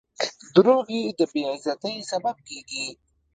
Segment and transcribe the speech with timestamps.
[0.53, 0.85] •دروغ
[1.17, 2.85] د بې عزتۍ سبب کیږي.